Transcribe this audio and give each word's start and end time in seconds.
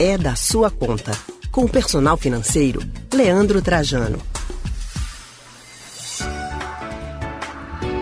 é 0.00 0.16
da 0.16 0.34
sua 0.34 0.70
conta. 0.70 1.12
Com 1.52 1.66
o 1.66 1.68
personal 1.68 2.16
financeiro, 2.16 2.80
Leandro 3.12 3.60
Trajano. 3.60 4.18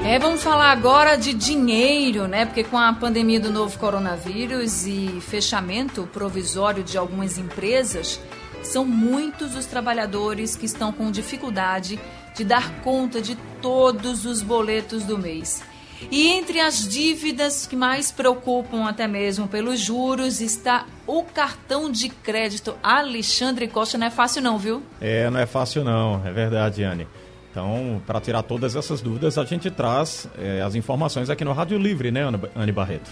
É, 0.04 0.16
vamos 0.20 0.40
falar 0.40 0.70
agora 0.70 1.16
de 1.16 1.34
dinheiro, 1.34 2.28
né? 2.28 2.46
Porque 2.46 2.62
com 2.62 2.78
a 2.78 2.92
pandemia 2.92 3.40
do 3.40 3.50
novo 3.50 3.76
coronavírus 3.78 4.86
e 4.86 5.20
fechamento 5.20 6.08
provisório 6.12 6.84
de 6.84 6.96
algumas 6.96 7.36
empresas, 7.36 8.20
são 8.62 8.84
muitos 8.84 9.56
os 9.56 9.66
trabalhadores 9.66 10.54
que 10.54 10.66
estão 10.66 10.92
com 10.92 11.10
dificuldade 11.10 11.98
de 12.32 12.44
dar 12.44 12.80
conta 12.80 13.20
de 13.20 13.34
todos 13.60 14.24
os 14.24 14.40
boletos 14.40 15.02
do 15.02 15.18
mês. 15.18 15.62
E 16.10 16.28
entre 16.28 16.60
as 16.60 16.88
dívidas 16.88 17.66
que 17.66 17.74
mais 17.74 18.12
preocupam, 18.12 18.88
até 18.88 19.06
mesmo 19.06 19.48
pelos 19.48 19.80
juros, 19.80 20.40
está 20.40 20.86
o 21.06 21.22
cartão 21.22 21.90
de 21.90 22.08
crédito. 22.08 22.76
Alexandre 22.82 23.66
Costa 23.68 23.98
não 23.98 24.06
é 24.06 24.10
fácil, 24.10 24.42
não, 24.42 24.58
viu? 24.58 24.82
É, 25.00 25.28
não 25.28 25.40
é 25.40 25.46
fácil, 25.46 25.82
não. 25.82 26.24
É 26.24 26.32
verdade, 26.32 26.84
Anne. 26.84 27.06
Então, 27.50 28.00
para 28.06 28.20
tirar 28.20 28.42
todas 28.42 28.76
essas 28.76 29.00
dúvidas, 29.00 29.36
a 29.36 29.44
gente 29.44 29.70
traz 29.70 30.28
é, 30.38 30.62
as 30.62 30.74
informações 30.74 31.28
aqui 31.28 31.44
no 31.44 31.52
Rádio 31.52 31.78
Livre, 31.78 32.10
né, 32.10 32.22
Anne 32.54 32.72
Barreto? 32.72 33.10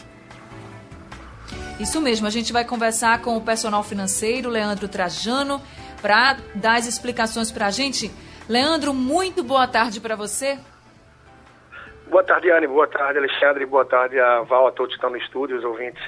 Isso 1.80 2.00
mesmo, 2.00 2.26
a 2.26 2.30
gente 2.30 2.52
vai 2.52 2.64
conversar 2.64 3.20
com 3.20 3.36
o 3.36 3.40
personal 3.40 3.82
financeiro, 3.82 4.48
Leandro 4.48 4.88
Trajano, 4.88 5.60
para 6.00 6.36
dar 6.54 6.76
as 6.76 6.86
explicações 6.86 7.50
para 7.50 7.66
a 7.66 7.70
gente. 7.70 8.10
Leandro, 8.48 8.94
muito 8.94 9.42
boa 9.42 9.66
tarde 9.66 10.00
para 10.00 10.14
você. 10.14 10.58
Boa 12.08 12.22
tarde, 12.22 12.50
Anne. 12.50 12.66
Boa 12.66 12.86
tarde, 12.86 13.18
Alexandre. 13.18 13.66
Boa 13.66 13.84
tarde 13.84 14.18
a 14.18 14.42
Val, 14.42 14.68
a 14.68 14.72
todos 14.72 14.92
que 14.92 14.96
estão 14.96 15.10
no 15.10 15.16
estúdio, 15.16 15.58
os 15.58 15.64
ouvintes. 15.64 16.02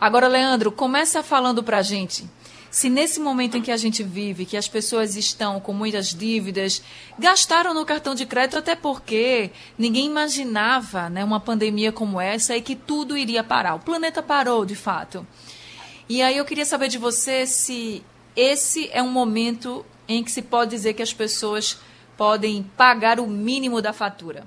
Agora, 0.00 0.26
Leandro, 0.28 0.72
começa 0.72 1.22
falando 1.22 1.62
para 1.62 1.78
a 1.78 1.82
gente 1.82 2.28
se 2.72 2.88
nesse 2.88 3.20
momento 3.20 3.58
em 3.58 3.60
que 3.60 3.70
a 3.70 3.76
gente 3.76 4.02
vive, 4.02 4.46
que 4.46 4.56
as 4.56 4.66
pessoas 4.66 5.14
estão 5.14 5.60
com 5.60 5.74
muitas 5.74 6.08
dívidas, 6.14 6.82
gastaram 7.18 7.74
no 7.74 7.84
cartão 7.84 8.14
de 8.14 8.24
crédito 8.24 8.56
até 8.56 8.74
porque 8.74 9.50
ninguém 9.76 10.06
imaginava 10.06 11.10
né, 11.10 11.22
uma 11.22 11.38
pandemia 11.38 11.92
como 11.92 12.18
essa 12.18 12.56
e 12.56 12.62
que 12.62 12.74
tudo 12.74 13.14
iria 13.14 13.44
parar. 13.44 13.74
O 13.74 13.80
planeta 13.80 14.22
parou, 14.22 14.64
de 14.64 14.74
fato. 14.74 15.26
E 16.08 16.22
aí 16.22 16.38
eu 16.38 16.46
queria 16.46 16.64
saber 16.64 16.88
de 16.88 16.96
você 16.96 17.46
se 17.46 18.02
esse 18.34 18.88
é 18.90 19.02
um 19.02 19.10
momento 19.10 19.84
em 20.08 20.24
que 20.24 20.32
se 20.32 20.40
pode 20.40 20.70
dizer 20.70 20.94
que 20.94 21.02
as 21.02 21.12
pessoas 21.12 21.78
podem 22.16 22.62
pagar 22.76 23.18
o 23.20 23.26
mínimo 23.26 23.80
da 23.80 23.92
fatura. 23.92 24.44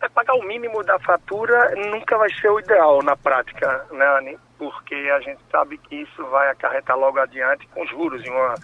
É, 0.00 0.08
pagar 0.08 0.34
o 0.34 0.42
mínimo 0.42 0.82
da 0.84 0.98
fatura 0.98 1.74
nunca 1.90 2.18
vai 2.18 2.32
ser 2.34 2.50
o 2.50 2.60
ideal 2.60 3.02
na 3.02 3.16
prática, 3.16 3.86
né, 3.90 4.06
Anny? 4.18 4.38
Porque 4.58 4.94
a 4.94 5.20
gente 5.20 5.40
sabe 5.50 5.78
que 5.78 5.96
isso 5.96 6.24
vai 6.26 6.50
acarretar 6.50 6.96
logo 6.96 7.18
adiante 7.18 7.66
com 7.68 7.86
juros 7.86 8.24
e 8.24 8.28
uma 8.28 8.54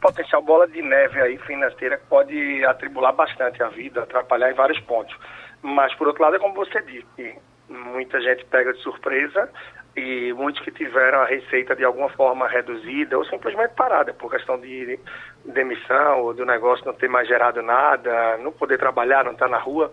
potencial 0.00 0.42
bola 0.42 0.68
de 0.68 0.82
neve 0.82 1.20
aí 1.20 1.38
financeira 1.38 1.96
que 1.96 2.06
pode 2.06 2.64
atribular 2.66 3.12
bastante 3.12 3.62
a 3.62 3.68
vida, 3.68 4.02
atrapalhar 4.02 4.50
em 4.50 4.54
vários 4.54 4.78
pontos. 4.80 5.16
Mas, 5.62 5.94
por 5.94 6.06
outro 6.06 6.22
lado, 6.22 6.36
é 6.36 6.38
como 6.38 6.54
você 6.54 6.82
disse, 6.82 7.38
muita 7.68 8.20
gente 8.20 8.44
pega 8.44 8.74
de 8.74 8.82
surpresa 8.82 9.48
e 9.96 10.32
muitos 10.32 10.62
que 10.62 10.70
tiveram 10.70 11.20
a 11.20 11.24
receita 11.24 11.76
de 11.76 11.84
alguma 11.84 12.08
forma 12.10 12.48
reduzida 12.48 13.16
ou 13.16 13.24
simplesmente 13.26 13.74
parada 13.74 14.12
por 14.12 14.30
questão 14.30 14.58
de 14.58 14.98
demissão 15.44 16.22
ou 16.22 16.34
do 16.34 16.44
negócio 16.44 16.84
não 16.84 16.94
ter 16.94 17.08
mais 17.08 17.28
gerado 17.28 17.62
nada, 17.62 18.36
não 18.38 18.50
poder 18.50 18.78
trabalhar, 18.78 19.24
não 19.24 19.32
estar 19.32 19.48
na 19.48 19.58
rua, 19.58 19.92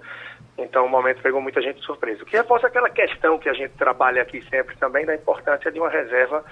então, 0.58 0.86
o 0.86 0.90
momento 0.90 1.22
pegou 1.22 1.42
muita 1.42 1.62
gente 1.62 1.80
de 1.80 1.86
surpresa. 1.86 2.24
O 2.24 2.26
que 2.26 2.36
reforça 2.36 2.68
aquela 2.68 2.90
questão 2.90 3.40
que 3.40 3.50
a 3.50 3.54
gente 3.54 3.74
trabalha 3.74 4.22
aqui 4.22 4.42
sempre 4.50 4.76
também 4.78 5.06
da 5.06 5.16
importância 5.16 5.72
de 5.72 5.80
uma 5.80 5.90
reserva 5.90 6.44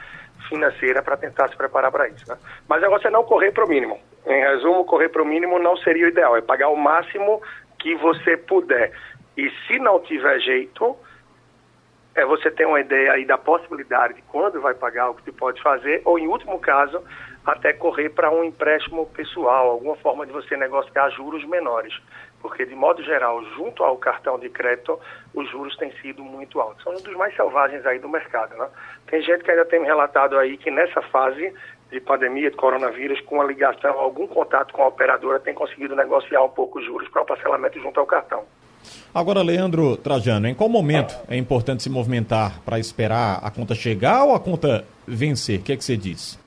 financeira 0.48 1.04
para 1.04 1.18
tentar 1.18 1.48
se 1.50 1.56
preparar 1.56 1.92
para 1.92 2.08
isso. 2.08 2.28
Né? 2.28 2.38
Mas 2.68 2.80
o 2.80 2.82
negócio 2.82 3.08
é 3.08 3.12
não 3.12 3.24
correr 3.24 3.52
para 3.52 3.66
o 3.66 3.70
mínimo. 3.70 4.00
Em 4.26 4.42
resumo, 4.42 4.86
correr 4.86 5.10
para 5.10 5.22
o 5.22 5.26
mínimo 5.26 5.60
não 5.60 5.78
seria 5.78 6.06
o 6.06 6.10
ideal, 6.10 6.36
é 6.36 6.42
pagar 6.42 6.70
o 6.70 6.76
máximo 6.76 7.42
que 7.78 7.96
você 7.96 8.36
puder. 8.38 8.92
E 9.38 9.50
se 9.68 9.80
não 9.80 10.00
tiver 10.00 10.40
jeito, 10.40 10.98
é 12.20 12.26
você 12.26 12.52
ter 12.52 12.66
uma 12.66 12.80
ideia 12.80 13.14
aí 13.14 13.26
da 13.26 13.38
possibilidade 13.38 14.16
de 14.16 14.22
quando 14.24 14.62
vai 14.62 14.74
pagar, 14.74 15.10
o 15.10 15.16
que 15.16 15.24
você 15.24 15.32
pode 15.32 15.62
fazer, 15.62 16.02
ou 16.06 16.20
em 16.20 16.28
último 16.28 16.60
caso, 16.60 17.02
até 17.46 17.74
correr 17.74 18.10
para 18.10 18.30
um 18.30 18.44
empréstimo 18.44 19.06
pessoal, 19.08 19.70
alguma 19.72 19.96
forma 19.98 20.26
de 20.26 20.32
você 20.32 20.56
negociar 20.58 21.10
juros 21.12 21.44
menores 21.46 21.94
porque 22.42 22.66
de 22.66 22.76
modo 22.76 23.04
geral, 23.04 23.44
junto 23.56 23.84
ao 23.84 23.98
cartão 23.98 24.40
de 24.40 24.50
crédito, 24.50 25.00
os 25.34 25.50
juros 25.50 25.76
têm 25.78 25.92
sido 26.02 26.24
muito 26.24 26.60
altos. 26.60 26.84
São 26.84 26.94
um 26.94 27.02
dos 27.02 27.16
mais 27.16 27.36
selvagens 27.36 27.86
aí 27.86 28.00
do 28.00 28.10
mercado, 28.10 28.56
né? 28.56 28.68
Tem 29.08 29.22
gente 29.22 29.44
que 29.44 29.52
ainda 29.52 29.66
tem 29.66 29.80
me 29.80 29.86
relatado 29.86 30.38
aí 30.38 30.58
que 30.58 30.72
nessa 30.72 31.02
fase 31.04 31.54
de 31.92 32.00
pandemia 32.00 32.52
de 32.52 32.58
coronavírus, 32.58 33.20
com 33.22 33.42
a 33.42 33.46
ligação, 33.46 34.00
algum 34.00 34.28
contato 34.28 34.74
com 34.74 34.84
a 34.84 34.88
operadora, 34.88 35.40
tem 35.40 35.54
conseguido 35.54 35.96
negociar 35.96 36.44
um 36.44 36.50
pouco 36.50 36.80
os 36.80 36.86
juros 36.86 37.10
para 37.10 37.24
o 37.24 37.26
parcelamento 37.26 37.80
junto 37.80 38.00
ao 38.00 38.06
cartão. 38.06 38.46
Agora, 39.14 39.42
Leandro 39.42 39.98
Trajano, 39.98 40.48
em 40.48 40.56
qual 40.56 40.70
momento 40.70 41.16
é 41.30 41.36
importante 41.36 41.84
se 41.84 41.90
movimentar 41.90 42.62
para 42.62 42.80
esperar 42.80 43.40
a 43.44 43.50
conta 43.50 43.74
chegar 43.74 44.24
ou 44.24 44.36
a 44.36 44.40
conta 44.40 44.86
vencer? 45.08 45.60
O 45.60 45.64
que 45.64 45.74
é 45.74 45.78
que 45.78 45.84
você 45.84 45.98
diz? 45.98 46.40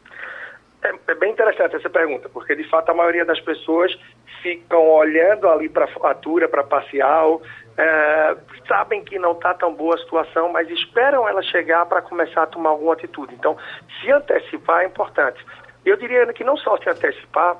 É, 0.83 0.93
é, 1.09 1.15
bem 1.15 1.33
interessante 1.33 1.77
essa 1.77 1.91
pergunta, 1.91 2.29
porque 2.29 2.55
de 2.55 2.65
fato 2.69 2.91
a 2.91 2.95
maioria 2.95 3.25
das 3.25 3.41
pessoas 3.41 3.97
ficam 4.43 4.89
olhando 4.91 5.49
ali 5.49 5.69
para 5.69 5.85
a 5.85 5.89
fatura, 5.89 6.49
para 6.49 6.65
parcial, 6.65 7.41
é, 7.77 8.37
sabem 8.67 9.05
que 9.05 9.19
não 9.19 9.33
está 9.33 9.55
tão 9.55 9.73
boa 9.73 9.95
a 9.95 9.99
situação, 9.99 10.51
mas 10.53 10.69
esperam 10.69 11.29
ela 11.29 11.43
chegar 11.43 11.87
para 11.87 12.03
começar 12.03 12.43
a 12.43 12.47
tomar 12.47 12.71
alguma 12.71 12.93
atitude. 12.93 13.35
Então, 13.35 13.57
se 14.01 14.11
antecipar 14.11 14.83
é 14.83 14.87
importante. 14.87 15.45
Eu 15.85 15.97
diria 15.97 16.27
que 16.33 16.45
não 16.45 16.57
só 16.57 16.77
se 16.77 16.89
antecipar, 16.89 17.57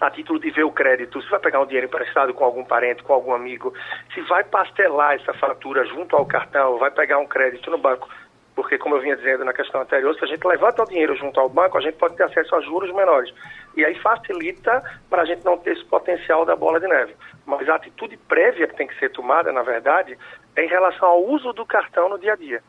a 0.00 0.10
título 0.10 0.38
de 0.38 0.50
ver 0.50 0.64
o 0.64 0.72
crédito, 0.72 1.20
se 1.22 1.30
vai 1.30 1.40
pegar 1.40 1.60
um 1.60 1.66
dinheiro 1.66 1.86
emprestado 1.86 2.34
com 2.34 2.44
algum 2.44 2.64
parente, 2.64 3.02
com 3.02 3.12
algum 3.12 3.32
amigo, 3.32 3.72
se 4.12 4.20
vai 4.22 4.42
parcelar 4.44 5.14
essa 5.14 5.32
fatura 5.34 5.84
junto 5.86 6.16
ao 6.16 6.26
cartão, 6.26 6.78
vai 6.78 6.90
pegar 6.90 7.18
um 7.18 7.26
crédito 7.26 7.70
no 7.70 7.78
banco, 7.78 8.08
porque, 8.54 8.76
como 8.76 8.96
eu 8.96 9.00
vinha 9.00 9.16
dizendo 9.16 9.44
na 9.44 9.52
questão 9.52 9.80
anterior, 9.80 10.14
se 10.14 10.24
a 10.24 10.26
gente 10.26 10.46
levanta 10.46 10.82
o 10.82 10.86
dinheiro 10.86 11.16
junto 11.16 11.40
ao 11.40 11.48
banco, 11.48 11.78
a 11.78 11.80
gente 11.80 11.96
pode 11.96 12.16
ter 12.16 12.24
acesso 12.24 12.54
a 12.54 12.60
juros 12.60 12.92
menores. 12.92 13.32
E 13.76 13.84
aí 13.84 13.98
facilita 14.00 14.82
para 15.08 15.22
a 15.22 15.24
gente 15.24 15.44
não 15.44 15.56
ter 15.56 15.72
esse 15.72 15.84
potencial 15.86 16.44
da 16.44 16.54
bola 16.54 16.78
de 16.78 16.86
neve. 16.86 17.14
Mas 17.46 17.66
a 17.68 17.76
atitude 17.76 18.16
prévia 18.16 18.66
que 18.66 18.76
tem 18.76 18.86
que 18.86 18.98
ser 18.98 19.10
tomada, 19.10 19.50
na 19.52 19.62
verdade, 19.62 20.18
é 20.54 20.64
em 20.64 20.68
relação 20.68 21.08
ao 21.08 21.24
uso 21.24 21.52
do 21.54 21.64
cartão 21.64 22.10
no 22.10 22.18
dia 22.18 22.34
a 22.34 22.36
dia. 22.36 22.62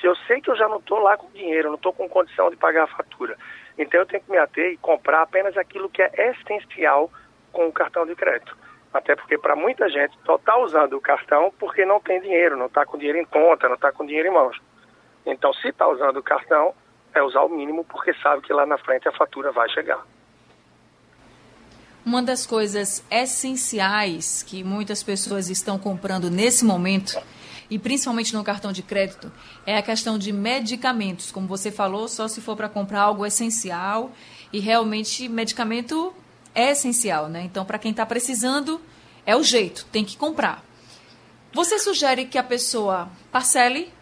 Se 0.00 0.06
eu 0.06 0.14
sei 0.26 0.40
que 0.40 0.50
eu 0.50 0.56
já 0.56 0.68
não 0.68 0.78
estou 0.78 0.98
lá 0.98 1.16
com 1.16 1.30
dinheiro, 1.30 1.68
não 1.68 1.76
estou 1.76 1.92
com 1.92 2.08
condição 2.08 2.50
de 2.50 2.56
pagar 2.56 2.84
a 2.84 2.86
fatura, 2.86 3.36
então 3.78 4.00
eu 4.00 4.06
tenho 4.06 4.22
que 4.22 4.30
me 4.30 4.38
ater 4.38 4.72
e 4.72 4.76
comprar 4.76 5.22
apenas 5.22 5.56
aquilo 5.56 5.88
que 5.88 6.02
é 6.02 6.10
essencial 6.30 7.10
com 7.52 7.66
o 7.68 7.72
cartão 7.72 8.06
de 8.06 8.14
crédito. 8.14 8.56
Até 8.92 9.14
porque 9.14 9.36
para 9.36 9.54
muita 9.54 9.88
gente 9.88 10.16
só 10.24 10.36
está 10.36 10.56
usando 10.58 10.94
o 10.94 11.00
cartão 11.00 11.52
porque 11.58 11.84
não 11.84 12.00
tem 12.00 12.20
dinheiro, 12.20 12.56
não 12.56 12.66
está 12.66 12.84
com 12.86 12.96
dinheiro 12.96 13.18
em 13.18 13.24
conta, 13.24 13.68
não 13.68 13.74
está 13.74 13.92
com 13.92 14.06
dinheiro 14.06 14.28
em 14.28 14.32
mãos. 14.32 14.58
Então, 15.24 15.52
se 15.54 15.68
está 15.68 15.86
usando 15.88 16.18
o 16.18 16.22
cartão, 16.22 16.72
é 17.14 17.22
usar 17.22 17.42
o 17.42 17.48
mínimo 17.48 17.84
porque 17.84 18.14
sabe 18.22 18.42
que 18.42 18.52
lá 18.52 18.64
na 18.64 18.78
frente 18.78 19.08
a 19.08 19.12
fatura 19.12 19.50
vai 19.52 19.68
chegar. 19.70 20.04
Uma 22.04 22.22
das 22.22 22.46
coisas 22.46 23.04
essenciais 23.10 24.42
que 24.42 24.62
muitas 24.62 25.02
pessoas 25.02 25.50
estão 25.50 25.76
comprando 25.78 26.30
nesse 26.30 26.64
momento, 26.64 27.20
e 27.70 27.78
principalmente 27.78 28.34
no 28.34 28.44
cartão 28.44 28.72
de 28.72 28.82
crédito, 28.82 29.32
é 29.64 29.76
a 29.76 29.82
questão 29.82 30.18
de 30.18 30.32
medicamentos. 30.32 31.30
Como 31.30 31.46
você 31.46 31.70
falou, 31.70 32.08
só 32.08 32.28
se 32.28 32.40
for 32.40 32.56
para 32.56 32.68
comprar 32.68 33.02
algo 33.02 33.24
essencial, 33.26 34.12
e 34.52 34.60
realmente 34.60 35.28
medicamento 35.28 36.14
é 36.54 36.70
essencial, 36.70 37.28
né? 37.28 37.42
Então, 37.42 37.64
para 37.64 37.78
quem 37.78 37.90
está 37.90 38.06
precisando, 38.06 38.80
é 39.24 39.36
o 39.36 39.42
jeito, 39.42 39.84
tem 39.92 40.04
que 40.04 40.16
comprar. 40.16 40.64
Você 41.52 41.78
sugere 41.78 42.26
que 42.26 42.38
a 42.38 42.42
pessoa 42.42 43.08
parcele 43.32 43.92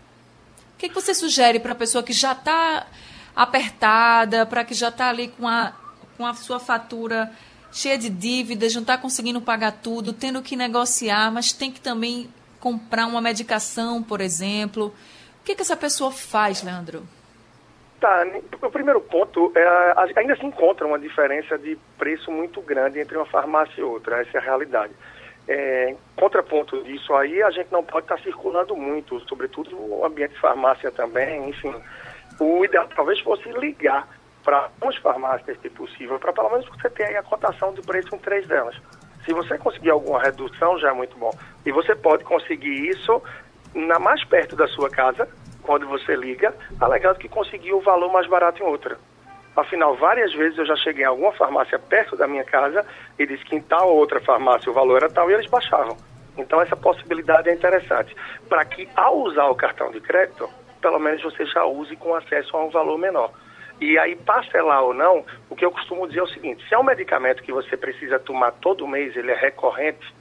o 0.75 0.77
que, 0.77 0.89
que 0.89 0.95
você 0.95 1.15
sugere 1.15 1.61
para 1.61 1.73
a 1.73 1.77
pessoa 1.77 2.03
que 2.03 2.13
já 2.13 2.33
está 2.33 2.87
apertada, 3.35 4.45
para 4.45 4.65
que 4.65 4.75
já 4.75 4.89
está 4.89 5.09
ali 5.09 5.29
com 5.29 5.47
a, 5.47 5.73
com 6.17 6.27
a 6.27 6.35
sua 6.35 6.59
fatura 6.59 7.33
cheia 7.73 7.99
de 7.99 8.09
dívidas, 8.09 8.75
não 8.75 8.83
está 8.83 8.97
conseguindo 8.97 9.41
pagar 9.41 9.73
tudo, 9.73 10.13
tendo 10.13 10.41
que 10.43 10.55
negociar, 10.55 11.33
mas 11.33 11.53
tem 11.53 11.73
que 11.73 11.81
também 11.81 12.29
comprar 12.65 13.05
uma 13.05 13.21
medicação, 13.21 14.03
por 14.03 14.23
exemplo. 14.23 14.87
O 14.87 15.45
que, 15.45 15.55
que 15.55 15.61
essa 15.61 15.77
pessoa 15.77 16.11
faz, 16.11 16.63
Leandro? 16.63 17.03
Tá, 18.01 18.27
o 18.63 18.71
primeiro 18.71 19.03
ponto, 19.03 19.53
é, 19.55 19.95
ainda 20.17 20.35
se 20.35 20.47
encontra 20.47 20.87
uma 20.87 20.99
diferença 20.99 21.59
de 21.59 21.77
preço 21.99 22.31
muito 22.31 22.63
grande 22.63 22.99
entre 22.99 23.19
uma 23.19 23.27
farmácia 23.27 23.79
e 23.79 23.83
outra, 23.83 24.23
essa 24.23 24.39
é 24.39 24.41
a 24.41 24.45
realidade. 24.45 24.95
É, 25.47 25.95
contraponto 26.17 26.83
disso 26.85 27.13
aí, 27.13 27.43
a 27.43 27.51
gente 27.51 27.71
não 27.71 27.85
pode 27.85 28.07
estar 28.07 28.19
circulando 28.21 28.75
muito, 28.75 29.21
sobretudo 29.29 29.71
no 29.71 30.03
ambiente 30.03 30.33
de 30.33 30.41
farmácia 30.41 30.91
também, 30.91 31.51
enfim. 31.51 31.75
O 32.41 32.65
ideal 32.65 32.89
talvez 32.97 33.21
fosse 33.21 33.47
ligar 33.51 34.09
para 34.43 34.57
algumas 34.57 34.97
farmácias, 34.97 35.59
se 35.61 35.69
possível, 35.69 36.19
para 36.19 36.33
pelo 36.33 36.49
menos 36.49 36.67
você 36.69 36.89
ter 36.89 37.15
a 37.15 37.23
cotação 37.23 37.75
de 37.75 37.83
preço 37.83 38.15
em 38.15 38.19
três 38.19 38.47
delas. 38.47 38.75
Se 39.25 39.33
você 39.33 39.57
conseguir 39.59 39.91
alguma 39.91 40.21
redução, 40.21 40.79
já 40.79 40.91
é 40.91 40.93
muito 40.93 41.17
bom. 41.17 41.31
E 41.65 41.73
você 41.73 41.95
pode 41.95 42.25
conseguir 42.25 42.89
isso 42.89 43.23
na 43.75 43.99
mais 43.99 44.23
perto 44.25 44.55
da 44.55 44.69
sua 44.69 44.89
casa, 44.89 45.29
quando 45.63 45.87
você 45.89 46.15
liga, 46.15 46.55
alegando 46.81 47.19
que 47.19 47.29
conseguiu 47.29 47.79
o 47.79 47.81
valor 47.81 48.13
mais 48.13 48.27
barato 48.29 48.63
em 48.63 48.67
outra. 48.67 48.99
Afinal, 49.57 49.97
várias 49.97 50.33
vezes 50.35 50.59
eu 50.59 50.67
já 50.67 50.77
cheguei 50.77 51.05
em 51.05 51.09
alguma 51.09 51.33
farmácia 51.33 51.79
perto 51.79 52.17
da 52.17 52.27
minha 52.27 52.45
casa 52.45 52.85
e 53.19 53.27
disse 53.27 53.45
que 53.45 53.55
em 53.57 53.61
tal 53.61 53.89
ou 53.89 53.97
outra 53.97 54.21
farmácia 54.21 54.71
o 54.71 54.75
valor 54.75 54.97
era 54.97 55.11
tal 55.11 55.31
e 55.31 55.35
eles 55.35 55.47
baixavam. 55.47 55.97
Então 56.37 56.61
essa 56.61 56.77
possibilidade 56.77 57.49
é 57.49 57.55
interessante. 57.55 58.15
Para 58.49 58.65
que 58.65 58.89
ao 58.97 59.19
usar 59.21 59.47
o 59.47 59.55
cartão 59.55 59.91
de 59.91 60.01
crédito, 60.01 60.49
pelo 60.83 60.99
menos 60.99 61.23
você 61.23 61.47
já 61.47 61.65
use 61.65 61.95
com 61.97 62.15
acesso 62.15 62.57
a 62.57 62.65
um 62.65 62.71
valor 62.71 62.99
menor. 62.99 63.31
E 63.81 63.99
aí, 63.99 64.15
parcelar 64.17 64.83
ou 64.83 64.95
não, 64.95 65.25
o 65.51 65.57
que 65.57 65.65
eu 65.65 65.71
costumo 65.71 66.07
dizer 66.07 66.21
é 66.21 66.23
o 66.23 66.29
seguinte: 66.29 66.67
se 66.69 66.75
é 66.75 66.79
um 66.79 66.85
medicamento 66.85 67.43
que 67.43 67.53
você 67.53 67.77
precisa 67.77 68.19
tomar 68.19 68.53
todo 68.53 68.87
mês, 68.87 69.17
ele 69.17 69.31
é 69.31 69.35
recorrente, 69.35 70.15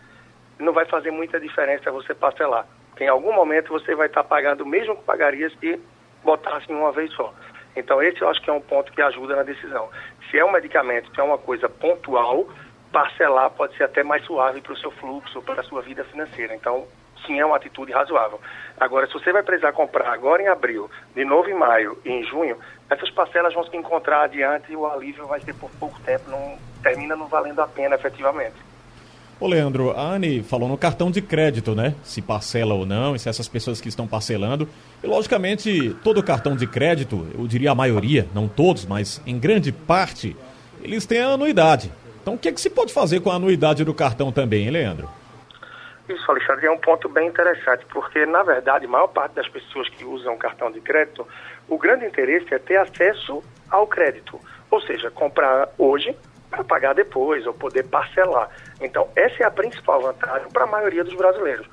não 0.59 0.73
vai 0.73 0.85
fazer 0.85 1.11
muita 1.11 1.39
diferença 1.39 1.91
você 1.91 2.13
parcelar. 2.13 2.65
Porque 2.89 3.03
em 3.03 3.09
algum 3.09 3.33
momento 3.33 3.69
você 3.69 3.95
vai 3.95 4.07
estar 4.07 4.23
pagando 4.23 4.65
mesmo 4.65 4.95
que 4.95 5.03
pagaria 5.03 5.49
se 5.49 5.79
botasse 6.23 6.71
uma 6.71 6.91
vez 6.91 7.11
só. 7.13 7.33
Então, 7.75 8.01
esse 8.01 8.21
eu 8.21 8.29
acho 8.29 8.41
que 8.41 8.49
é 8.49 8.53
um 8.53 8.61
ponto 8.61 8.91
que 8.91 9.01
ajuda 9.01 9.35
na 9.35 9.43
decisão. 9.43 9.89
Se 10.29 10.37
é 10.37 10.45
um 10.45 10.51
medicamento, 10.51 11.13
se 11.13 11.19
é 11.19 11.23
uma 11.23 11.39
coisa 11.39 11.67
pontual, 11.67 12.47
parcelar 12.91 13.49
pode 13.49 13.75
ser 13.75 13.85
até 13.85 14.03
mais 14.03 14.23
suave 14.25 14.61
para 14.61 14.73
o 14.73 14.77
seu 14.77 14.91
fluxo, 14.91 15.41
para 15.41 15.61
a 15.61 15.63
sua 15.63 15.81
vida 15.81 16.03
financeira. 16.05 16.53
Então, 16.53 16.87
sim, 17.25 17.39
é 17.39 17.45
uma 17.45 17.57
atitude 17.57 17.91
razoável. 17.91 18.39
Agora, 18.79 19.07
se 19.07 19.13
você 19.13 19.31
vai 19.31 19.43
precisar 19.43 19.71
comprar 19.71 20.11
agora 20.11 20.41
em 20.41 20.47
abril, 20.47 20.89
de 21.15 21.23
novo 21.23 21.49
em 21.49 21.53
maio 21.53 21.97
e 22.03 22.09
em 22.09 22.23
junho, 22.23 22.57
essas 22.89 23.09
parcelas 23.09 23.53
vão 23.53 23.63
se 23.65 23.75
encontrar 23.75 24.23
adiante 24.23 24.71
e 24.71 24.75
o 24.75 24.85
alívio 24.85 25.27
vai 25.27 25.39
ser 25.41 25.53
por 25.55 25.69
pouco 25.79 25.99
tempo, 26.01 26.29
não 26.29 26.57
termina 26.81 27.15
não 27.15 27.27
valendo 27.27 27.59
a 27.61 27.67
pena 27.67 27.95
efetivamente. 27.95 28.55
Ô 29.39 29.47
Leandro, 29.47 29.91
a 29.91 30.01
Anne 30.01 30.43
falou 30.43 30.69
no 30.69 30.77
cartão 30.77 31.11
de 31.11 31.21
crédito, 31.21 31.75
né? 31.75 31.95
Se 32.03 32.21
parcela 32.21 32.73
ou 32.73 32.85
não, 32.85 33.15
e 33.15 33.19
se 33.19 33.27
essas 33.27 33.47
pessoas 33.47 33.81
que 33.81 33.89
estão 33.89 34.07
parcelando. 34.07 34.69
E 35.03 35.07
logicamente, 35.07 35.95
todo 36.03 36.23
cartão 36.23 36.55
de 36.55 36.67
crédito, 36.67 37.27
eu 37.37 37.45
diria 37.47 37.71
a 37.71 37.75
maioria, 37.75 38.27
não 38.33 38.47
todos, 38.47 38.85
mas 38.85 39.21
em 39.25 39.37
grande 39.37 39.71
parte, 39.71 40.35
eles 40.81 41.05
têm 41.05 41.19
a 41.19 41.29
anuidade. 41.29 41.91
Então 42.21 42.35
o 42.35 42.37
que, 42.37 42.47
é 42.47 42.51
que 42.51 42.61
se 42.61 42.69
pode 42.69 42.93
fazer 42.93 43.19
com 43.19 43.31
a 43.31 43.35
anuidade 43.35 43.83
do 43.83 43.93
cartão 43.93 44.31
também, 44.31 44.63
hein, 44.63 44.71
Leandro? 44.71 45.09
Isso, 46.07 46.29
Alexandre, 46.29 46.67
é 46.67 46.71
um 46.71 46.77
ponto 46.77 47.07
bem 47.07 47.29
interessante, 47.29 47.85
porque, 47.85 48.25
na 48.25 48.43
verdade, 48.43 48.85
a 48.85 48.89
maior 48.89 49.07
parte 49.07 49.35
das 49.35 49.47
pessoas 49.47 49.87
que 49.87 50.03
usam 50.03 50.37
cartão 50.37 50.69
de 50.69 50.81
crédito, 50.81 51.25
o 51.69 51.77
grande 51.77 52.05
interesse 52.05 52.53
é 52.53 52.59
ter 52.59 52.75
acesso 52.75 53.41
ao 53.69 53.87
crédito. 53.87 54.37
Ou 54.69 54.81
seja, 54.81 55.09
comprar 55.09 55.69
hoje 55.77 56.15
para 56.49 56.63
pagar 56.63 56.93
depois, 56.93 57.47
ou 57.47 57.53
poder 57.53 57.83
parcelar. 57.83 58.49
Então, 58.81 59.09
essa 59.15 59.43
é 59.43 59.45
a 59.45 59.51
principal 59.51 60.01
vantagem 60.01 60.49
para 60.51 60.65
a 60.65 60.67
maioria 60.67 61.05
dos 61.05 61.15
brasileiros. 61.15 61.67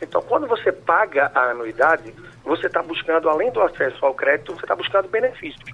Então, 0.00 0.22
quando 0.22 0.46
você 0.46 0.72
paga 0.72 1.30
a 1.34 1.50
anuidade, 1.50 2.14
você 2.42 2.66
está 2.66 2.82
buscando, 2.82 3.28
além 3.28 3.50
do 3.52 3.60
acesso 3.60 4.04
ao 4.04 4.14
crédito, 4.14 4.54
você 4.54 4.64
está 4.64 4.74
buscando 4.74 5.08
benefícios. 5.08 5.70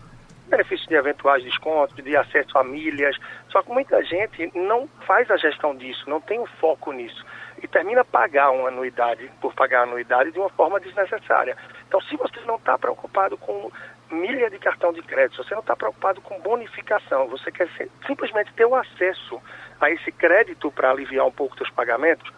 Benefícios 0.48 0.88
de 0.88 0.96
eventuais 0.96 1.44
descontos, 1.44 1.94
de 2.04 2.16
acesso 2.16 2.58
a 2.58 2.64
milhas. 2.64 3.16
Só 3.50 3.62
que 3.62 3.70
muita 3.70 4.02
gente 4.04 4.50
não 4.52 4.88
faz 5.06 5.30
a 5.30 5.36
gestão 5.36 5.76
disso, 5.76 6.10
não 6.10 6.20
tem 6.20 6.40
o 6.40 6.42
um 6.42 6.46
foco 6.60 6.90
nisso 6.92 7.24
e 7.62 7.68
termina 7.68 8.04
pagar 8.04 8.50
uma 8.50 8.68
anuidade 8.68 9.30
por 9.40 9.54
pagar 9.54 9.80
a 9.80 9.82
anuidade 9.82 10.32
de 10.32 10.38
uma 10.38 10.48
forma 10.50 10.80
desnecessária. 10.80 11.56
Então, 11.86 12.00
se 12.02 12.16
você 12.16 12.40
não 12.46 12.56
está 12.56 12.78
preocupado 12.78 13.36
com 13.36 13.70
milha 14.10 14.50
de 14.50 14.58
cartão 14.58 14.92
de 14.92 15.02
crédito, 15.02 15.36
se 15.36 15.48
você 15.48 15.54
não 15.54 15.60
está 15.60 15.76
preocupado 15.76 16.20
com 16.20 16.40
bonificação, 16.40 17.28
você 17.28 17.50
quer 17.52 17.68
simplesmente 18.06 18.52
ter 18.54 18.64
o 18.64 18.74
acesso 18.74 19.40
a 19.80 19.90
esse 19.90 20.10
crédito 20.12 20.70
para 20.70 20.90
aliviar 20.90 21.26
um 21.26 21.32
pouco 21.32 21.56
seus 21.56 21.70
pagamentos, 21.70 22.30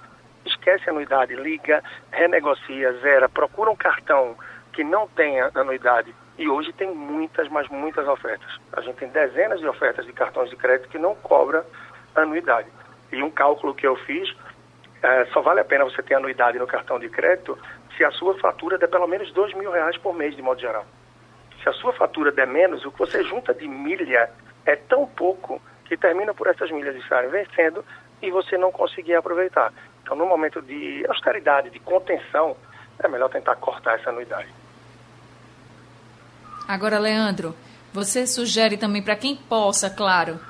esquece 0.44 0.88
a 0.88 0.92
anuidade, 0.92 1.34
liga, 1.34 1.82
renegocia, 2.10 2.92
zera, 2.94 3.28
procura 3.28 3.70
um 3.70 3.76
cartão 3.76 4.36
que 4.72 4.84
não 4.84 5.06
tenha 5.08 5.50
anuidade. 5.54 6.14
E 6.38 6.48
hoje 6.48 6.72
tem 6.72 6.92
muitas, 6.94 7.48
mas 7.48 7.68
muitas 7.68 8.06
ofertas. 8.08 8.58
A 8.72 8.80
gente 8.80 8.96
tem 8.96 9.08
dezenas 9.08 9.60
de 9.60 9.68
ofertas 9.68 10.06
de 10.06 10.12
cartões 10.12 10.50
de 10.50 10.56
crédito 10.56 10.88
que 10.88 10.98
não 10.98 11.14
cobra 11.14 11.64
anuidade. 12.14 12.68
E 13.12 13.22
um 13.22 13.30
cálculo 13.30 13.74
que 13.74 13.86
eu 13.86 13.96
fiz 13.96 14.34
é, 15.02 15.26
só 15.32 15.42
vale 15.42 15.60
a 15.60 15.64
pena 15.64 15.84
você 15.84 16.02
ter 16.02 16.14
anuidade 16.14 16.58
no 16.58 16.66
cartão 16.66 16.98
de 16.98 17.08
crédito 17.08 17.58
se 17.96 18.04
a 18.04 18.10
sua 18.12 18.38
fatura 18.38 18.78
der 18.78 18.88
pelo 18.88 19.06
menos 19.06 19.32
dois 19.32 19.52
mil 19.54 19.70
reais 19.70 19.96
por 19.98 20.14
mês, 20.14 20.36
de 20.36 20.42
modo 20.42 20.60
geral. 20.60 20.86
Se 21.62 21.68
a 21.68 21.72
sua 21.72 21.92
fatura 21.92 22.30
der 22.30 22.46
menos, 22.46 22.84
o 22.84 22.90
que 22.90 22.98
você 22.98 23.22
junta 23.24 23.52
de 23.52 23.66
milha 23.66 24.30
é 24.64 24.76
tão 24.76 25.06
pouco 25.06 25.60
que 25.84 25.96
termina 25.96 26.32
por 26.32 26.46
essas 26.46 26.70
milhas 26.70 26.96
estarem 26.96 27.30
vencendo 27.30 27.84
e 28.20 28.30
você 28.30 28.56
não 28.56 28.70
conseguir 28.70 29.14
aproveitar. 29.14 29.72
Então, 30.02 30.16
no 30.16 30.26
momento 30.26 30.62
de 30.62 31.04
austeridade, 31.08 31.70
de 31.70 31.78
contenção, 31.80 32.56
é 32.98 33.08
melhor 33.08 33.28
tentar 33.28 33.56
cortar 33.56 33.98
essa 33.98 34.10
anuidade. 34.10 34.48
Agora, 36.66 36.98
Leandro, 36.98 37.54
você 37.92 38.26
sugere 38.26 38.76
também 38.76 39.02
para 39.02 39.16
quem 39.16 39.36
possa, 39.36 39.90
claro, 39.90 40.40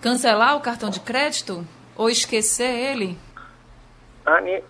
cancelar 0.00 0.56
o 0.56 0.60
cartão 0.60 0.90
de 0.90 1.00
crédito 1.00 1.66
ou 1.96 2.08
esquecer 2.08 2.92
ele? 2.92 3.18
Anne, 4.28 4.62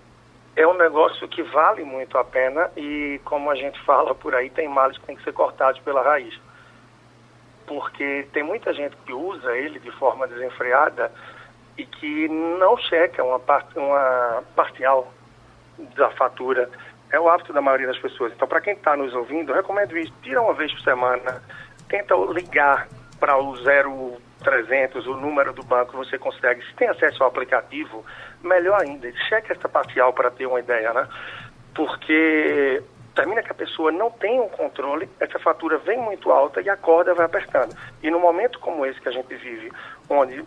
é 0.54 0.66
um 0.66 0.74
negócio 0.74 1.26
que 1.28 1.42
vale 1.42 1.84
muito 1.84 2.16
a 2.18 2.24
pena 2.24 2.70
e, 2.76 3.20
como 3.24 3.50
a 3.50 3.54
gente 3.54 3.80
fala 3.84 4.14
por 4.14 4.34
aí, 4.34 4.50
tem 4.50 4.68
males 4.68 4.98
que 4.98 5.06
tem 5.06 5.16
que 5.16 5.22
ser 5.24 5.32
cortados 5.32 5.80
pela 5.82 6.02
raiz. 6.02 6.38
Porque 7.66 8.26
tem 8.32 8.42
muita 8.42 8.72
gente 8.72 8.96
que 9.04 9.12
usa 9.12 9.56
ele 9.56 9.78
de 9.78 9.90
forma 9.92 10.26
desenfreada 10.26 11.12
e 11.76 11.84
que 11.84 12.28
não 12.28 12.76
checa 12.76 13.22
uma, 13.22 13.38
part, 13.38 13.78
uma 13.78 14.42
parcial 14.56 15.12
da 15.96 16.10
fatura. 16.10 16.68
É 17.10 17.20
o 17.20 17.28
hábito 17.28 17.52
da 17.52 17.60
maioria 17.60 17.86
das 17.86 17.98
pessoas. 17.98 18.32
Então, 18.32 18.48
para 18.48 18.60
quem 18.60 18.74
está 18.74 18.96
nos 18.96 19.14
ouvindo, 19.14 19.52
recomendo 19.52 19.96
isso. 19.96 20.12
Tira 20.22 20.42
uma 20.42 20.54
vez 20.54 20.72
por 20.72 20.80
semana, 20.80 21.42
tenta 21.88 22.14
ligar 22.32 22.88
para 23.20 23.36
o 23.36 23.56
0300, 24.42 25.06
o 25.06 25.14
número 25.14 25.52
do 25.52 25.62
banco, 25.62 25.96
você 25.96 26.18
consegue. 26.18 26.64
Se 26.64 26.74
tem 26.74 26.88
acesso 26.88 27.22
ao 27.22 27.28
aplicativo, 27.28 28.04
melhor 28.42 28.80
ainda, 28.80 29.10
cheque 29.28 29.52
esta 29.52 29.68
parcial 29.68 30.12
para 30.12 30.30
ter 30.30 30.46
uma 30.46 30.60
ideia, 30.60 30.92
né? 30.92 31.08
Porque 31.74 32.82
termina 33.14 33.42
que 33.42 33.50
a 33.50 33.54
pessoa 33.54 33.90
não 33.90 34.10
tem 34.12 34.40
um 34.40 34.48
controle, 34.48 35.08
essa 35.18 35.40
fatura 35.40 35.78
vem 35.78 35.98
muito 35.98 36.30
alta 36.30 36.60
e 36.60 36.70
a 36.70 36.76
corda 36.76 37.14
vai 37.14 37.26
apertando. 37.26 37.76
E 38.00 38.10
no 38.10 38.20
momento 38.20 38.60
como 38.60 38.86
esse 38.86 39.00
que 39.00 39.08
a 39.08 39.12
gente 39.12 39.34
vive, 39.34 39.72
onde 40.08 40.44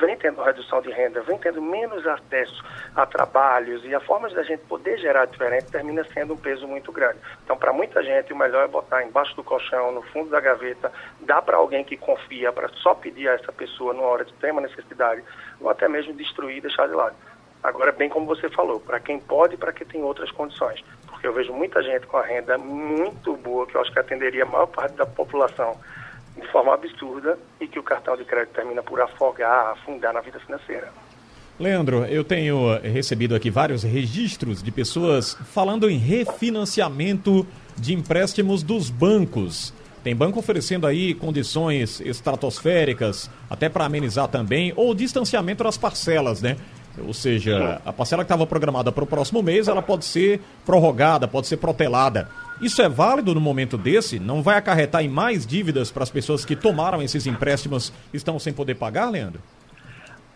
vem 0.00 0.16
tendo 0.16 0.42
redução 0.42 0.80
de 0.80 0.90
renda, 0.90 1.20
vem 1.22 1.38
tendo 1.38 1.60
menos 1.60 2.06
acesso 2.06 2.64
a 2.96 3.04
trabalhos 3.04 3.84
e 3.84 3.94
a 3.94 4.00
forma 4.00 4.28
de 4.28 4.38
a 4.38 4.42
gente 4.42 4.60
poder 4.64 4.98
gerar 4.98 5.26
diferente 5.26 5.70
termina 5.70 6.02
sendo 6.12 6.34
um 6.34 6.36
peso 6.36 6.66
muito 6.66 6.90
grande. 6.90 7.18
Então, 7.44 7.56
para 7.56 7.72
muita 7.72 8.02
gente, 8.02 8.32
o 8.32 8.36
melhor 8.36 8.64
é 8.64 8.68
botar 8.68 9.04
embaixo 9.04 9.36
do 9.36 9.44
colchão, 9.44 9.92
no 9.92 10.02
fundo 10.02 10.30
da 10.30 10.40
gaveta, 10.40 10.90
dá 11.20 11.42
para 11.42 11.58
alguém 11.58 11.84
que 11.84 11.96
confia 11.96 12.52
para 12.52 12.68
só 12.68 12.94
pedir 12.94 13.28
a 13.28 13.34
essa 13.34 13.52
pessoa 13.52 13.92
numa 13.92 14.06
hora 14.06 14.24
de 14.24 14.32
extrema 14.32 14.60
necessidade, 14.60 15.22
ou 15.60 15.68
até 15.68 15.86
mesmo 15.86 16.14
destruir 16.14 16.56
e 16.56 16.60
deixar 16.62 16.88
de 16.88 16.94
lado. 16.94 17.14
Agora, 17.62 17.92
bem 17.92 18.08
como 18.08 18.24
você 18.24 18.48
falou, 18.48 18.80
para 18.80 18.98
quem 18.98 19.20
pode 19.20 19.54
e 19.54 19.58
para 19.58 19.72
quem 19.72 19.86
tem 19.86 20.02
outras 20.02 20.30
condições. 20.30 20.82
Porque 21.06 21.26
eu 21.26 21.32
vejo 21.34 21.52
muita 21.52 21.82
gente 21.82 22.06
com 22.06 22.16
a 22.16 22.24
renda 22.24 22.56
muito 22.56 23.36
boa, 23.36 23.66
que 23.66 23.74
eu 23.76 23.82
acho 23.82 23.92
que 23.92 23.98
atenderia 23.98 24.44
a 24.44 24.46
maior 24.46 24.66
parte 24.66 24.94
da 24.94 25.04
população 25.04 25.78
de 26.40 26.48
forma 26.50 26.74
absurda 26.74 27.38
e 27.60 27.66
que 27.66 27.78
o 27.78 27.82
cartão 27.82 28.16
de 28.16 28.24
crédito 28.24 28.54
termina 28.54 28.82
por 28.82 29.00
afogar, 29.00 29.72
afundar 29.72 30.12
na 30.12 30.20
vida 30.20 30.40
financeira. 30.40 30.92
Leandro, 31.58 32.06
eu 32.06 32.24
tenho 32.24 32.80
recebido 32.80 33.34
aqui 33.34 33.50
vários 33.50 33.82
registros 33.82 34.62
de 34.62 34.72
pessoas 34.72 35.34
falando 35.52 35.90
em 35.90 35.98
refinanciamento 35.98 37.46
de 37.76 37.92
empréstimos 37.92 38.62
dos 38.62 38.88
bancos. 38.88 39.74
Tem 40.02 40.16
banco 40.16 40.38
oferecendo 40.38 40.86
aí 40.86 41.12
condições 41.12 42.00
estratosféricas, 42.00 43.30
até 43.50 43.68
para 43.68 43.84
amenizar 43.84 44.28
também, 44.28 44.72
ou 44.74 44.94
distanciamento 44.94 45.62
das 45.62 45.76
parcelas, 45.76 46.40
né? 46.40 46.56
Ou 46.98 47.14
seja, 47.14 47.80
a 47.84 47.92
parcela 47.92 48.24
que 48.24 48.26
estava 48.26 48.46
programada 48.46 48.90
para 48.90 49.04
o 49.04 49.06
próximo 49.06 49.42
mês, 49.42 49.68
ela 49.68 49.82
pode 49.82 50.04
ser 50.04 50.40
prorrogada, 50.66 51.28
pode 51.28 51.46
ser 51.46 51.56
protelada. 51.56 52.28
Isso 52.60 52.82
é 52.82 52.88
válido 52.88 53.34
no 53.34 53.40
momento 53.40 53.78
desse? 53.78 54.18
Não 54.18 54.42
vai 54.42 54.56
acarretar 54.56 55.02
em 55.02 55.08
mais 55.08 55.46
dívidas 55.46 55.90
para 55.90 56.02
as 56.02 56.10
pessoas 56.10 56.44
que 56.44 56.54
tomaram 56.54 57.02
esses 57.02 57.26
empréstimos 57.26 57.92
e 58.12 58.16
estão 58.16 58.38
sem 58.38 58.52
poder 58.52 58.74
pagar, 58.74 59.08
Leandro? 59.08 59.40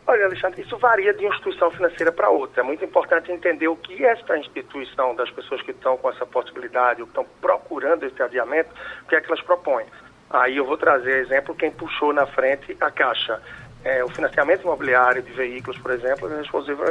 Olha, 0.07 0.27
Alexandre, 0.27 0.63
isso 0.63 0.77
varia 0.79 1.15
de 1.15 1.25
instituição 1.27 1.71
financeira 1.71 2.13
para 2.13 2.29
outra. 2.29 2.63
É 2.63 2.65
muito 2.65 2.85
importante 2.85 3.33
entender 3.33 3.69
o 3.69 3.77
que 3.77 4.05
esta 4.05 4.37
instituição, 4.39 5.15
das 5.15 5.31
pessoas 5.31 5.63
que 5.63 5.71
estão 5.71 5.97
com 5.97 6.11
essa 6.11 6.27
possibilidade, 6.27 7.01
ou 7.01 7.07
que 7.07 7.13
estão 7.13 7.27
procurando 7.41 8.05
esse 8.05 8.23
adiamento, 8.23 8.71
o 9.03 9.09
que 9.09 9.17
é 9.17 9.21
que 9.21 9.27
elas 9.27 9.41
propõem. 9.41 9.87
Aí 10.29 10.57
eu 10.57 10.67
vou 10.67 10.77
trazer 10.77 11.19
exemplo 11.19 11.55
quem 11.55 11.71
puxou 11.71 12.13
na 12.13 12.27
frente 12.27 12.77
a 12.81 12.91
Caixa 12.91 13.41
é, 13.85 14.03
o 14.03 14.09
financiamento 14.09 14.63
imobiliário 14.63 15.23
de 15.23 15.31
veículos, 15.33 15.79
por 15.79 15.91
exemplo, 15.91 16.33
eles 16.33 16.49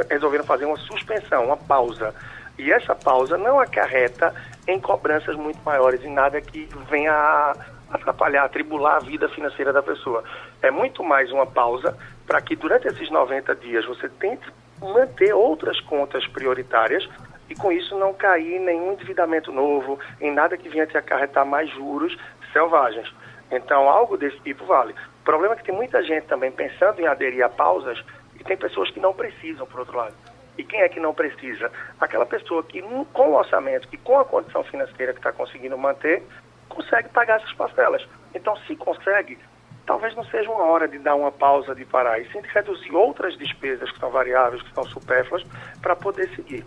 resolveram 0.08 0.44
fazer 0.44 0.64
uma 0.64 0.76
suspensão, 0.76 1.46
uma 1.46 1.56
pausa. 1.56 2.14
E 2.56 2.70
essa 2.70 2.94
pausa 2.94 3.36
não 3.36 3.58
acarreta 3.58 4.32
em 4.68 4.78
cobranças 4.78 5.34
muito 5.34 5.58
maiores, 5.64 6.04
em 6.04 6.12
nada 6.12 6.40
que 6.40 6.68
venha 6.88 7.12
a 7.12 7.54
atrapalhar, 7.90 8.44
atribular 8.44 8.96
a 8.96 9.00
vida 9.00 9.28
financeira 9.28 9.72
da 9.72 9.82
pessoa. 9.82 10.22
É 10.62 10.70
muito 10.70 11.02
mais 11.02 11.32
uma 11.32 11.46
pausa 11.46 11.96
para 12.26 12.40
que 12.40 12.54
durante 12.54 12.86
esses 12.86 13.10
90 13.10 13.54
dias 13.56 13.84
você 13.84 14.08
tente 14.08 14.46
manter 14.80 15.34
outras 15.34 15.80
contas 15.80 16.26
prioritárias 16.28 17.08
e 17.48 17.54
com 17.54 17.72
isso 17.72 17.98
não 17.98 18.14
cair 18.14 18.56
em 18.56 18.64
nenhum 18.64 18.92
endividamento 18.92 19.50
novo, 19.52 19.98
em 20.20 20.32
nada 20.32 20.56
que 20.56 20.68
venha 20.68 20.86
te 20.86 20.96
acarretar 20.96 21.44
mais 21.44 21.68
juros 21.70 22.16
selvagens. 22.52 23.12
Então, 23.50 23.88
algo 23.88 24.16
desse 24.16 24.38
tipo 24.40 24.64
vale. 24.64 24.94
O 25.24 25.32
problema 25.34 25.54
é 25.54 25.56
que 25.56 25.64
tem 25.64 25.74
muita 25.74 26.02
gente 26.02 26.26
também 26.26 26.52
pensando 26.52 27.00
em 27.00 27.06
aderir 27.06 27.42
a 27.42 27.48
pausas 27.48 27.98
e 28.38 28.44
tem 28.44 28.58
pessoas 28.58 28.90
que 28.90 29.00
não 29.00 29.14
precisam, 29.14 29.66
por 29.66 29.80
outro 29.80 29.96
lado. 29.96 30.14
E 30.58 30.62
quem 30.62 30.82
é 30.82 30.88
que 30.90 31.00
não 31.00 31.14
precisa? 31.14 31.72
Aquela 31.98 32.26
pessoa 32.26 32.62
que, 32.62 32.82
com 32.82 33.30
o 33.30 33.34
orçamento, 33.34 33.88
que 33.88 33.96
com 33.96 34.20
a 34.20 34.24
condição 34.26 34.62
financeira 34.64 35.14
que 35.14 35.20
está 35.20 35.32
conseguindo 35.32 35.78
manter, 35.78 36.22
consegue 36.68 37.08
pagar 37.08 37.40
essas 37.40 37.54
parcelas. 37.54 38.06
Então, 38.34 38.54
se 38.66 38.76
consegue, 38.76 39.38
talvez 39.86 40.14
não 40.14 40.26
seja 40.26 40.50
uma 40.50 40.64
hora 40.64 40.86
de 40.86 40.98
dar 40.98 41.14
uma 41.14 41.32
pausa, 41.32 41.74
de 41.74 41.86
parar, 41.86 42.20
e 42.20 42.30
sim 42.30 42.42
de 42.42 42.48
reduzir 42.48 42.94
outras 42.94 43.34
despesas 43.38 43.90
que 43.90 43.98
são 43.98 44.10
variáveis, 44.10 44.60
que 44.60 44.74
são 44.74 44.84
supérfluas, 44.84 45.42
para 45.80 45.96
poder 45.96 46.28
seguir. 46.36 46.66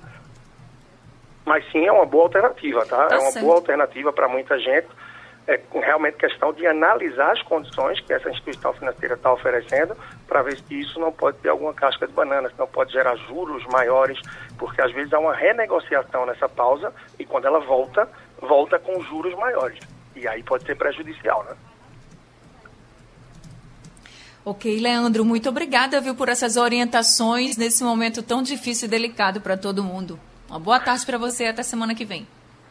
Mas 1.45 1.63
sim, 1.71 1.85
é 1.85 1.91
uma 1.91 2.07
boa 2.07 2.23
alternativa, 2.23 2.83
tá? 2.87 3.05
tá 3.05 3.17
é 3.17 3.19
uma 3.19 3.31
certo. 3.31 3.45
boa 3.45 3.57
alternativa 3.57 4.11
para 4.11 4.27
muita 4.27 4.57
gente. 4.57 4.87
É 5.48 5.58
realmente 5.72 6.18
questão 6.18 6.51
de 6.51 6.68
analisar 6.68 7.32
as 7.32 7.42
condições 7.42 8.01
que 8.01 8.12
essa 8.12 8.30
instituição 8.30 8.74
financeira 8.74 9.16
está 9.16 9.32
oferecendo 9.32 9.96
para 10.27 10.42
ver 10.42 10.58
se 10.58 10.77
isso 10.77 11.00
não 11.00 11.10
pode 11.10 11.38
ter 11.38 11.48
alguma 11.48 11.74
casca 11.74 12.06
de 12.06 12.12
banana, 12.12 12.50
se 12.50 12.60
não 12.60 12.68
pode 12.68 12.92
gerar 12.92 13.16
juros 13.16 13.66
maiores, 13.68 14.20
porque 14.58 14.82
às 14.82 14.92
vezes 14.92 15.13
há 15.13 15.20
uma 15.20 15.34
renegociação 15.34 16.25
nessa 16.25 16.50
pausa 16.50 16.94
e 17.18 17.25
quando 17.25 17.46
ela 17.46 17.60
volta, 17.62 18.10
volta 18.42 18.77
com 18.77 19.01
juros 19.04 19.34
maiores. 19.36 19.80
E 20.18 20.27
aí 20.27 20.44
pode 20.44 20.66
ser 20.66 20.75
prejudicial, 20.75 21.42
né? 21.46 21.56
Ok, 24.44 24.80
Leandro, 24.80 25.24
muito 25.24 25.48
obrigada, 25.48 26.01
viu, 26.01 26.16
por 26.16 26.30
essas 26.30 26.58
orientações 26.58 27.56
nesse 27.56 27.84
momento 27.84 28.22
tão 28.22 28.42
difícil 28.42 28.88
e 28.88 28.92
delicado 28.92 29.39
para 29.39 29.56
todo 29.58 29.84
mundo. 29.84 30.20
Uma 30.50 30.60
boa 30.60 30.80
tarde 30.80 31.06
para 31.06 31.18
você 31.18 31.46
até 31.46 31.63
semana 31.63 31.94
que 31.94 32.06
vem. 32.06 32.25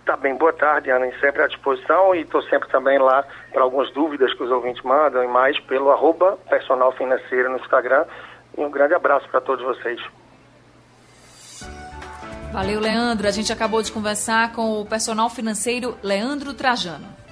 Tá 0.07 0.17
bem, 0.17 0.37
boa 0.37 0.53
tarde, 0.53 0.89
Ana. 0.89 1.11
Sempre 1.19 1.43
à 1.43 1.49
disposição 1.49 2.15
e 2.15 2.21
estou 2.21 2.41
sempre 2.43 2.69
também 2.69 2.97
lá 2.97 3.25
para 3.53 3.63
algumas 3.63 3.93
dúvidas 3.93 4.33
que 4.33 4.43
os 4.45 4.51
ouvintes 4.53 4.81
mandam 4.85 5.25
e 5.25 5.27
mais 5.27 5.59
pelo 5.59 5.91
arroba 5.91 6.39
personal 6.49 6.93
financeiro 6.93 7.51
no 7.51 7.57
Instagram. 7.57 8.05
E 8.57 8.65
um 8.65 8.71
grande 8.71 8.95
abraço 8.95 9.29
para 9.29 9.41
todos 9.41 9.65
vocês. 9.65 10.01
Valeu, 12.53 12.79
Leandro. 12.79 13.27
A 13.27 13.33
gente 13.33 13.53
acabou 13.53 13.83
de 13.83 13.91
conversar 13.91 14.53
com 14.53 14.81
o 14.81 14.87
personal 14.87 15.29
financeiro 15.29 15.99
Leandro 16.05 16.55
Trajano. 16.55 17.26